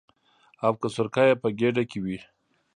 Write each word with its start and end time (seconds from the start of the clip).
او 0.65 0.73
که 0.81 0.87
سرکه 0.95 1.23
یې 1.29 1.35
په 1.41 1.47
ګېډه 1.59 1.83
کې 1.89 1.99
وي. 2.03 2.17